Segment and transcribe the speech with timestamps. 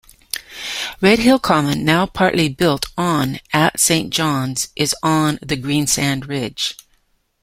[0.99, 6.75] Redhill Common, now partly built on at St John's, is on the Greensand Ridge.